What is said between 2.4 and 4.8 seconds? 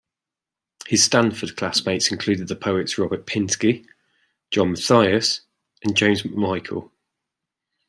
the poets Robert Pinsky, John